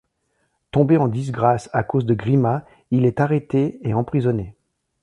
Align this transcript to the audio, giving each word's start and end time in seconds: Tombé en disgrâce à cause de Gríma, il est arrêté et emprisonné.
Tombé 0.71 0.97
en 0.97 1.07
disgrâce 1.07 1.69
à 1.73 1.83
cause 1.83 2.07
de 2.07 2.15
Gríma, 2.15 2.65
il 2.89 3.05
est 3.05 3.19
arrêté 3.19 3.77
et 3.87 3.93
emprisonné. 3.93 4.55